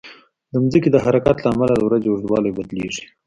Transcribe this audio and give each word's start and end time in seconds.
د 0.51 0.53
ځمکې 0.71 0.89
د 0.91 0.97
حرکت 1.05 1.37
له 1.41 1.49
امله 1.53 1.73
د 1.77 1.81
ورځې 1.87 2.07
اوږدوالی 2.09 2.51
بدلېږي. 2.57 3.03